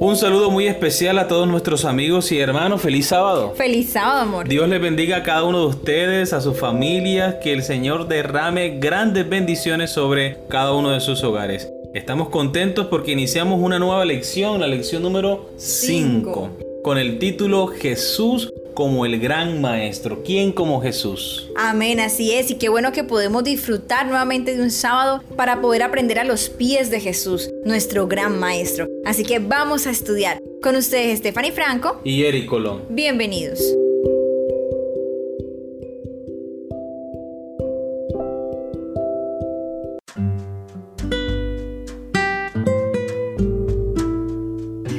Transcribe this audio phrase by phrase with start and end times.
[0.00, 2.80] Un saludo muy especial a todos nuestros amigos y hermanos.
[2.80, 3.54] Feliz sábado.
[3.56, 4.48] Feliz sábado, amor.
[4.48, 8.78] Dios les bendiga a cada uno de ustedes, a sus familias, que el Señor derrame
[8.78, 11.68] grandes bendiciones sobre cada uno de sus hogares.
[11.94, 16.50] Estamos contentos porque iniciamos una nueva lección, la lección número 5,
[16.84, 20.22] con el título Jesús como el gran maestro.
[20.22, 21.50] ¿Quién como Jesús?
[21.56, 22.48] Amén, así es.
[22.52, 26.48] Y qué bueno que podemos disfrutar nuevamente de un sábado para poder aprender a los
[26.48, 28.86] pies de Jesús, nuestro gran maestro.
[29.04, 30.38] Así que vamos a estudiar.
[30.62, 32.84] Con ustedes Stephanie Franco y Eric Colón.
[32.88, 33.58] Bienvenidos.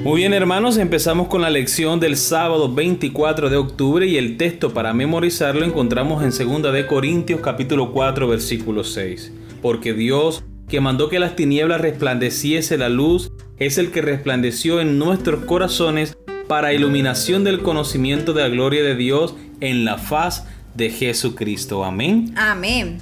[0.04, 4.74] Muy bien hermanos, empezamos con la lección del sábado 24 de octubre y el texto
[4.74, 9.34] para memorizarlo encontramos en 2 de Corintios capítulo 4 versículo 6.
[9.62, 14.98] Porque Dios, que mandó que las tinieblas resplandeciese la luz, es el que resplandeció en
[14.98, 20.92] nuestros corazones para iluminación del conocimiento de la gloria de Dios en la faz de
[20.92, 21.84] Jesucristo.
[21.84, 22.34] Amén.
[22.38, 23.02] Amén.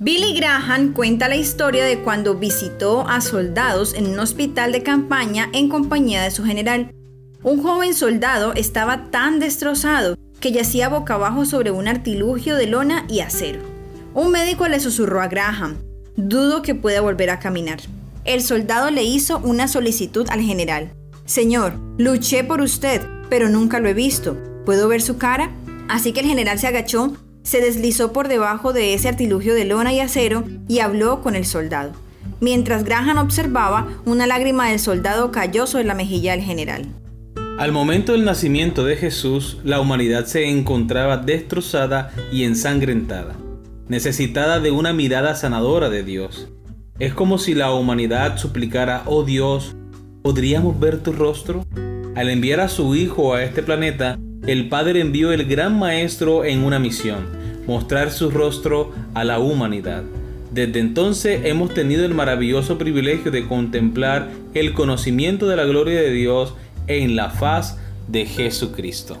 [0.00, 5.48] Billy Graham cuenta la historia de cuando visitó a soldados en un hospital de campaña
[5.52, 6.90] en compañía de su general.
[7.44, 13.06] Un joven soldado estaba tan destrozado que yacía boca abajo sobre un artilugio de lona
[13.08, 13.60] y acero.
[14.14, 15.76] Un médico le susurró a Graham,
[16.16, 17.78] dudo que pueda volver a caminar.
[18.24, 20.90] El soldado le hizo una solicitud al general.
[21.24, 24.36] Señor, luché por usted, pero nunca lo he visto.
[24.66, 25.52] ¿Puedo ver su cara?
[25.88, 29.92] Así que el general se agachó se deslizó por debajo de ese artilugio de lona
[29.92, 31.92] y acero y habló con el soldado.
[32.40, 36.86] Mientras Graham observaba, una lágrima del soldado cayó sobre la mejilla del general.
[37.58, 43.36] Al momento del nacimiento de Jesús, la humanidad se encontraba destrozada y ensangrentada,
[43.88, 46.48] necesitada de una mirada sanadora de Dios.
[46.98, 49.76] Es como si la humanidad suplicara, oh Dios,
[50.22, 51.64] ¿podríamos ver tu rostro?
[52.16, 56.64] Al enviar a su Hijo a este planeta, el Padre envió el gran Maestro en
[56.64, 57.26] una misión,
[57.66, 60.02] mostrar su rostro a la humanidad.
[60.50, 66.10] Desde entonces hemos tenido el maravilloso privilegio de contemplar el conocimiento de la gloria de
[66.10, 66.54] Dios
[66.86, 69.18] en la faz de Jesucristo.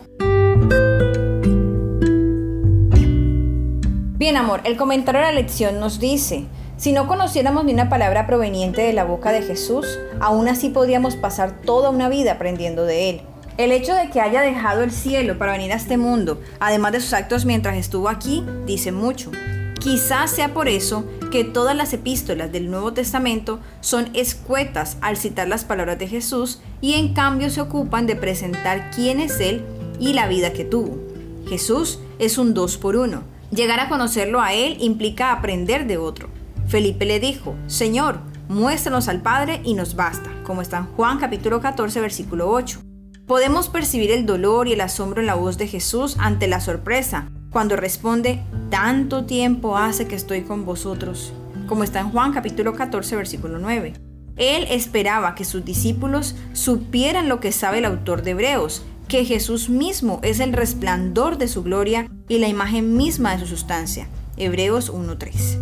[4.16, 6.46] Bien, amor, el comentario de la lección nos dice,
[6.76, 9.86] si no conociéramos ni una palabra proveniente de la boca de Jesús,
[10.20, 13.20] aún así podríamos pasar toda una vida aprendiendo de Él.
[13.56, 17.00] El hecho de que haya dejado el cielo para venir a este mundo, además de
[17.00, 19.30] sus actos mientras estuvo aquí, dice mucho.
[19.78, 25.46] Quizás sea por eso que todas las epístolas del Nuevo Testamento son escuetas al citar
[25.46, 29.64] las palabras de Jesús y en cambio se ocupan de presentar quién es Él
[30.00, 30.98] y la vida que tuvo.
[31.46, 33.22] Jesús es un dos por uno.
[33.52, 36.28] Llegar a conocerlo a Él implica aprender de otro.
[36.66, 41.60] Felipe le dijo, Señor, muéstranos al Padre y nos basta, como está en Juan capítulo
[41.60, 42.93] 14 versículo 8.
[43.26, 47.30] Podemos percibir el dolor y el asombro en la voz de Jesús ante la sorpresa,
[47.50, 51.32] cuando responde, tanto tiempo hace que estoy con vosotros,
[51.66, 53.94] como está en Juan capítulo 14 versículo 9.
[54.36, 59.70] Él esperaba que sus discípulos supieran lo que sabe el autor de Hebreos, que Jesús
[59.70, 64.06] mismo es el resplandor de su gloria y la imagen misma de su sustancia.
[64.36, 65.60] Hebreos 1.3.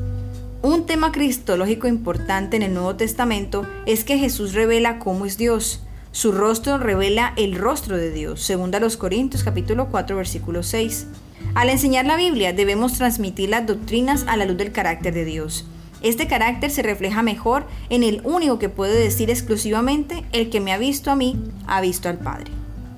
[0.63, 5.85] Un tema cristológico importante en el Nuevo Testamento es que Jesús revela cómo es Dios.
[6.13, 11.07] Su rostro revela el rostro de Dios, según a los Corintios capítulo 4 versículo 6.
[11.55, 15.65] Al enseñar la Biblia debemos transmitir las doctrinas a la luz del carácter de Dios.
[16.03, 20.75] Este carácter se refleja mejor en el único que puede decir exclusivamente, el que me
[20.75, 22.51] ha visto a mí, ha visto al Padre.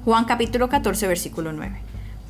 [0.04, 1.72] Juan capítulo 14 versículo 9.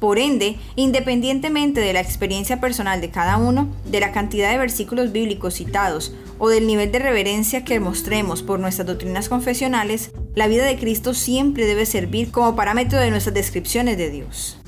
[0.01, 5.13] Por ende, independientemente de la experiencia personal de cada uno, de la cantidad de versículos
[5.13, 10.65] bíblicos citados o del nivel de reverencia que mostremos por nuestras doctrinas confesionales, la vida
[10.65, 14.59] de Cristo siempre debe servir como parámetro de nuestras descripciones de Dios.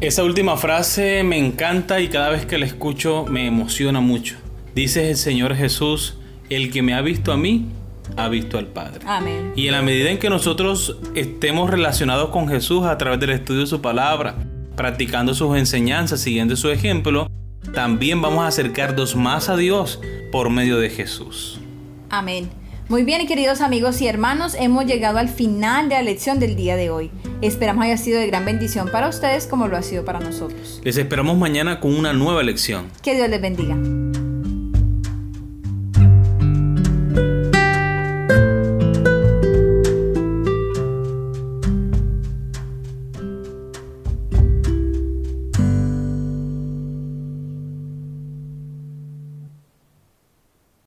[0.00, 4.36] Esa última frase me encanta y cada vez que la escucho me emociona mucho.
[4.74, 6.18] Dice el Señor Jesús,
[6.50, 7.68] el que me ha visto a mí,
[8.16, 9.00] ha visto al Padre.
[9.06, 9.52] Amén.
[9.56, 13.60] Y en la medida en que nosotros estemos relacionados con Jesús a través del estudio
[13.60, 14.34] de su palabra,
[14.76, 17.28] practicando sus enseñanzas, siguiendo su ejemplo,
[17.74, 20.00] también vamos a acercarnos más a Dios
[20.32, 21.60] por medio de Jesús.
[22.08, 22.48] Amén.
[22.88, 26.76] Muy bien, queridos amigos y hermanos, hemos llegado al final de la lección del día
[26.76, 27.10] de hoy.
[27.40, 30.80] Esperamos haya sido de gran bendición para ustedes como lo ha sido para nosotros.
[30.84, 32.90] Les esperamos mañana con una nueva lección.
[33.02, 33.76] Que Dios les bendiga.